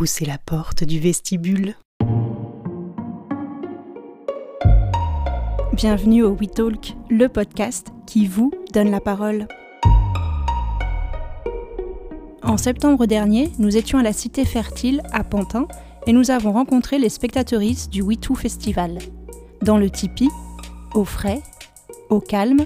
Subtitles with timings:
[0.00, 1.74] poussez la porte du vestibule.
[5.74, 9.46] Bienvenue au We Talk, le podcast qui vous donne la parole.
[12.42, 15.68] En septembre dernier, nous étions à la Cité Fertile à Pantin
[16.06, 18.96] et nous avons rencontré les spectatrices du WeToo Festival.
[19.60, 20.30] Dans le tipi,
[20.94, 21.42] au frais,
[22.08, 22.64] au calme,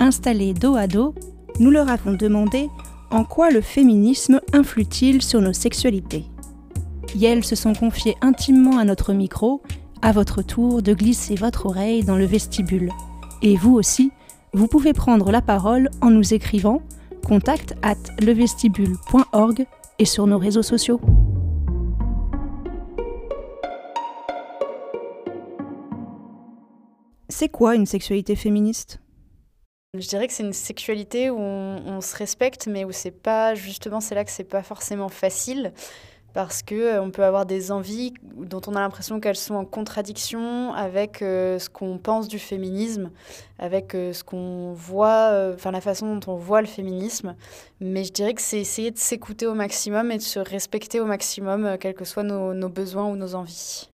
[0.00, 1.14] installés dos à dos,
[1.60, 2.68] nous leur avons demandé
[3.10, 6.26] en quoi le féminisme influe-t-il sur nos sexualités.
[7.22, 9.62] Elles se sont confiées intimement à notre micro,
[10.02, 12.90] à votre tour de glisser votre oreille dans le vestibule.
[13.42, 14.10] Et vous aussi,
[14.52, 16.82] vous pouvez prendre la parole en nous écrivant
[17.26, 19.66] contact at levestibule.org
[19.98, 21.00] et sur nos réseaux sociaux.
[27.28, 29.00] C'est quoi une sexualité féministe?
[29.94, 34.00] Je dirais que c'est une sexualité où on, se respecte, mais où c'est pas justement
[34.00, 35.72] c'est là que c'est pas forcément facile
[36.34, 39.64] parce que euh, on peut avoir des envies dont on a l'impression qu'elles sont en
[39.64, 43.10] contradiction avec euh, ce qu'on pense du féminisme,
[43.58, 47.34] avec euh, ce qu'on voit, enfin la façon dont on voit le féminisme.
[47.80, 51.06] Mais je dirais que c'est essayer de s'écouter au maximum et de se respecter au
[51.06, 53.88] maximum, quels que soient nos besoins ou nos envies.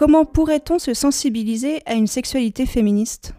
[0.00, 3.34] Comment pourrait-on se sensibiliser à une sexualité féministe?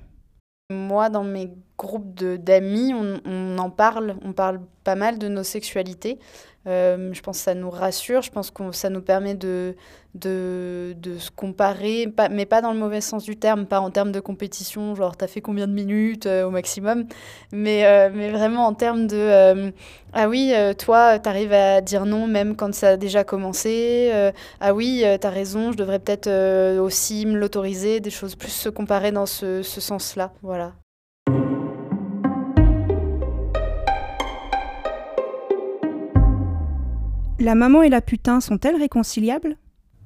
[0.70, 1.50] Moi, dans mes
[1.82, 6.20] groupes d'amis, on, en parle, on parle pas mal de nos sexualités.
[6.68, 9.76] Euh, je pense que ça nous rassure, je pense que ça nous permet de,
[10.14, 13.90] de, de, se comparer, pas, mais pas dans le mauvais sens du terme, pas en
[13.90, 17.06] termes de compétition, genre t'as fait combien de minutes euh, au maximum,
[17.52, 19.74] mais, euh, mais vraiment en termes de
[20.14, 24.12] ah oui, toi t'arrives à dire non même quand ça a déjà commencé,
[24.60, 26.30] ah oui, t'as raison, je devrais peut-être
[26.78, 30.74] aussi me l'autoriser, des choses plus se comparer dans ce, ce sens-là, voilà.
[37.42, 39.58] La maman et la putain sont-elles réconciliables?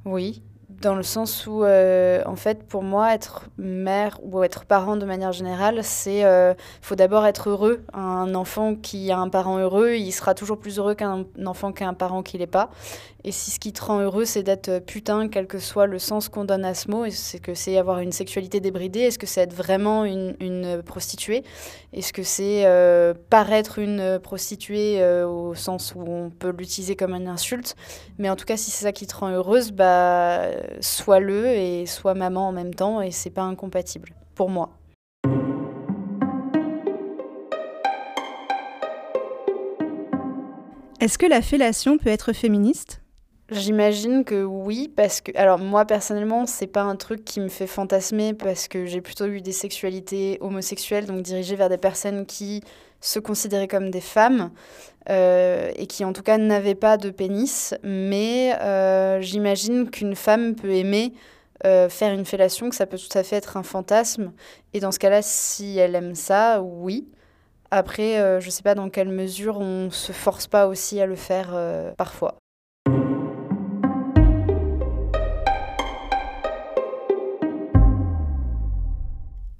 [0.06, 0.42] Oui,
[0.86, 5.06] dans le sens où, euh, en fait, pour moi, être mère ou être parent de
[5.06, 7.84] manière générale, c'est euh, faut d'abord être heureux.
[7.92, 11.84] Un enfant qui a un parent heureux, il sera toujours plus heureux qu'un enfant qui
[11.84, 12.70] a un parent qui l'est pas.
[13.28, 16.30] Et si ce qui te rend heureux, c'est d'être putain, quel que soit le sens
[16.30, 19.42] qu'on donne à ce mot, c'est que c'est avoir une sexualité débridée, est-ce que c'est
[19.42, 21.44] être vraiment une, prostituée?
[21.92, 27.16] Est-ce que c'est euh, paraître une prostituée euh, au sens où on peut l'utiliser comme
[27.16, 27.76] une insulte?
[28.20, 32.14] Mais en tout cas, si c'est ça qui te rend heureuse, bah, sois-le et sois
[32.14, 34.72] maman en même temps, et c'est pas incompatible, pour moi.
[41.02, 43.02] Est-ce que la fellation peut être féministe?
[43.52, 47.68] J'imagine que oui, parce que, alors moi personnellement, c'est pas un truc qui me fait
[47.68, 52.64] fantasmer parce que j'ai plutôt eu des sexualités homosexuelles, donc dirigées vers des personnes qui
[53.02, 54.50] se considéraient comme des femmes
[55.10, 57.74] euh, et qui en tout cas n'avaient pas de pénis.
[57.84, 61.14] Mais euh, j'imagine qu'une femme peut aimer
[61.66, 64.32] euh, faire une fellation, que ça peut tout à fait être un fantasme.
[64.74, 67.08] Et dans ce cas-là, si elle aime ça, oui.
[67.72, 71.58] Après, je sais pas dans quelle mesure on se force pas aussi à le faire
[71.98, 72.38] parfois.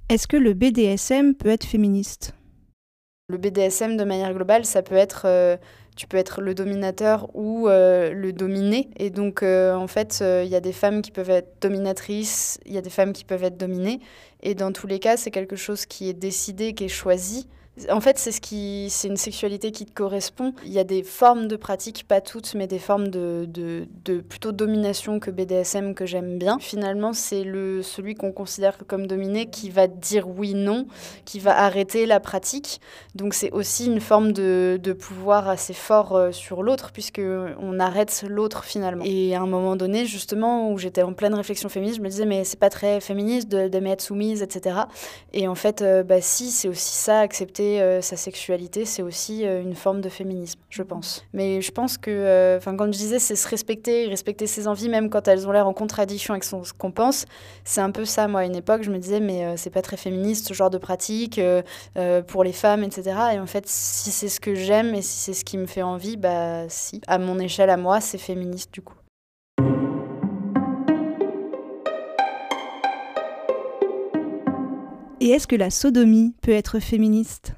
[0.08, 2.32] Est-ce que le BDSM peut être féministe?
[3.28, 5.56] Le BDSM, de manière globale, ça peut être, euh,
[5.96, 8.88] tu peux être le dominateur ou euh, le dominé.
[8.98, 12.72] Et donc, euh, en fait, il y a des femmes qui peuvent être dominatrices, il
[12.72, 13.98] y a des femmes qui peuvent être dominées.
[14.44, 17.48] Et dans tous les cas, c'est quelque chose qui est décidé, qui est choisi.
[17.90, 20.54] En fait, c'est ce qui, c'est une sexualité qui te correspond.
[20.64, 24.20] Il y a des formes de pratique, pas toutes, mais des formes de, de, de
[24.20, 26.58] plutôt domination que BDSM que j'aime bien.
[26.58, 30.86] Finalement, c'est le celui qu'on considère comme dominé qui va dire oui non,
[31.26, 32.80] qui va arrêter la pratique.
[33.14, 37.20] Donc c'est aussi une forme de, de pouvoir assez fort euh, sur l'autre puisque
[37.60, 39.04] on arrête l'autre finalement.
[39.04, 42.24] Et à un moment donné, justement, où j'étais en pleine réflexion féministe, je me disais
[42.24, 44.78] mais c'est pas très féministe de m'être soumise, etc.
[45.34, 49.46] Et en fait, euh, bah si, c'est aussi ça, accepter euh, sa sexualité, c'est aussi
[49.46, 51.24] euh, une forme de féminisme, je pense.
[51.32, 54.88] Mais je pense que, euh, enfin, quand je disais, c'est se respecter, respecter ses envies,
[54.88, 57.26] même quand elles ont l'air en contradiction avec ce qu'on pense,
[57.64, 58.28] c'est un peu ça.
[58.28, 60.78] Moi, à une époque, je me disais, mais c'est pas très féministe ce genre de
[60.78, 61.40] pratique
[62.26, 63.16] pour les femmes, etc.
[63.34, 65.82] Et en fait, si c'est ce que j'aime et si c'est ce qui me fait
[65.82, 67.00] envie, bah si.
[67.06, 68.94] À mon échelle, à moi, c'est féministe du coup.
[75.26, 77.54] Et est-ce que la sodomie peut être féministe?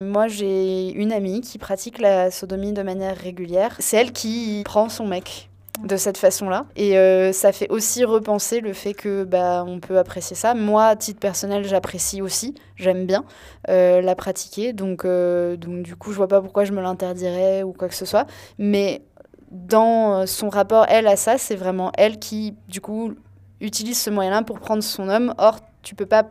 [0.00, 3.74] Moi, j'ai une amie qui pratique la sodomie de manière régulière.
[3.80, 5.50] C'est elle qui prend son mec
[5.82, 6.66] de cette façon-là.
[6.76, 10.54] Et euh, ça fait aussi repenser le fait que bah, on peut apprécier ça.
[10.54, 13.24] Moi, à titre personnel, j'apprécie aussi, j'aime bien
[13.68, 14.72] euh, la pratiquer.
[14.72, 17.96] Donc, euh, donc du coup, je vois pas pourquoi je me l'interdirais ou quoi que
[17.96, 18.28] ce soit.
[18.58, 19.02] Mais
[19.50, 23.14] dans son rapport, elle, à ça, c'est vraiment elle qui, du coup,
[23.60, 25.34] utilise ce moyen-là pour prendre son homme.
[25.38, 26.24] Or, tu peux pas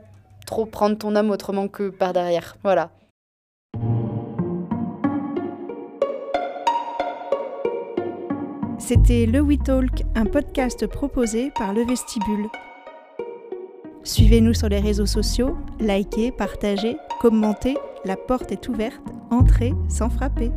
[0.69, 2.57] prendre ton homme autrement que par derrière.
[2.63, 2.91] Voilà.
[8.77, 12.47] C'était Le We Talk, un podcast proposé par Le Vestibule.
[14.03, 19.01] Suivez-nous sur les réseaux sociaux, likez, partagez, commentez, la porte est ouverte,
[19.31, 20.51] entrez sans frapper.